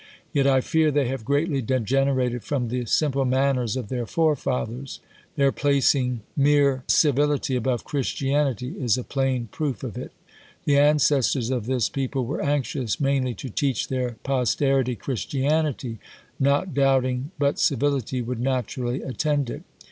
Yet 0.33 0.47
I 0.47 0.61
fear 0.61 0.89
they 0.89 1.07
have 1.09 1.23
greatly 1.23 1.61
degenerated 1.61 2.43
from 2.43 2.69
the 2.69 2.85
simple 2.87 3.23
manners 3.23 3.77
of 3.77 3.89
their 3.89 4.07
forefathers. 4.07 4.99
Their 5.35 5.51
placing 5.51 6.21
mere 6.35 6.83
civility 6.87 7.55
above 7.55 7.83
Christianity 7.83 8.69
is 8.79 8.97
a 8.97 9.03
plain 9.03 9.47
proof 9.51 9.83
of 9.83 9.99
it. 9.99 10.11
The 10.65 10.79
ancestors 10.79 11.51
of 11.51 11.67
this 11.67 11.87
people 11.87 12.25
were 12.25 12.41
anxious 12.41 12.99
mainly 12.99 13.35
to 13.35 13.49
teach 13.51 13.89
their 13.89 14.17
posterity 14.23 14.95
Christianity, 14.95 15.99
not 16.39 16.73
doubt 16.73 17.05
ing 17.05 17.29
but 17.37 17.59
civility 17.59 18.23
would 18.23 18.39
naturally 18.39 19.03
attend 19.03 19.51
it. 19.51 19.61